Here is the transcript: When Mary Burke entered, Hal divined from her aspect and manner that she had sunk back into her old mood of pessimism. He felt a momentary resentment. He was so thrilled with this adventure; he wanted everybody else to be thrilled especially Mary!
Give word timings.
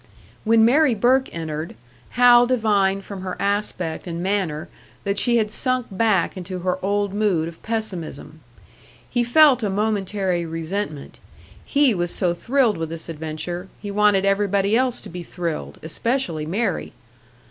When 0.45 0.65
Mary 0.65 0.95
Burke 0.95 1.29
entered, 1.31 1.75
Hal 2.17 2.47
divined 2.47 3.05
from 3.05 3.21
her 3.21 3.37
aspect 3.39 4.07
and 4.07 4.23
manner 4.23 4.67
that 5.03 5.19
she 5.19 5.37
had 5.37 5.51
sunk 5.51 5.85
back 5.95 6.35
into 6.35 6.57
her 6.61 6.83
old 6.83 7.13
mood 7.13 7.47
of 7.47 7.61
pessimism. 7.61 8.39
He 9.11 9.23
felt 9.23 9.61
a 9.61 9.69
momentary 9.69 10.43
resentment. 10.43 11.19
He 11.63 11.93
was 11.93 12.09
so 12.11 12.33
thrilled 12.33 12.77
with 12.79 12.89
this 12.89 13.09
adventure; 13.09 13.67
he 13.79 13.91
wanted 13.91 14.25
everybody 14.25 14.75
else 14.75 15.01
to 15.01 15.09
be 15.09 15.21
thrilled 15.21 15.77
especially 15.83 16.47
Mary! 16.47 16.93